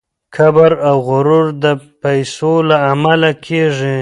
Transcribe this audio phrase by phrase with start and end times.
[0.35, 1.65] کبر او غرور د
[2.01, 3.97] پیسو له امله کیږي.